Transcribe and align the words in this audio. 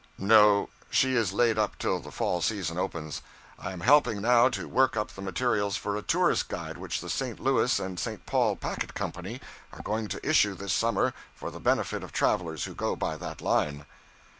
'No, 0.17 0.69
she 0.89 1.13
is 1.13 1.31
laid 1.31 1.59
up 1.59 1.77
till 1.77 1.99
the 1.99 2.09
fall 2.09 2.41
season 2.41 2.79
opens. 2.79 3.21
I 3.59 3.71
am 3.71 3.81
helping 3.81 4.19
now 4.19 4.49
to 4.49 4.67
work 4.67 4.97
up 4.97 5.09
the 5.11 5.21
materials 5.21 5.77
for 5.77 5.95
a 5.95 6.01
Tourist's 6.01 6.41
Guide 6.41 6.79
which 6.79 7.01
the 7.01 7.07
St. 7.07 7.39
Louis 7.39 7.77
and 7.79 7.99
St. 7.99 8.25
Paul 8.25 8.55
Packet 8.55 8.95
Company 8.95 9.39
are 9.71 9.83
going 9.83 10.07
to 10.07 10.27
issue 10.27 10.55
this 10.55 10.73
summer 10.73 11.13
for 11.35 11.51
the 11.51 11.59
benefit 11.59 12.01
of 12.03 12.11
travelers 12.11 12.63
who 12.65 12.73
go 12.73 12.95
by 12.95 13.15
that 13.17 13.41
line.' 13.41 13.85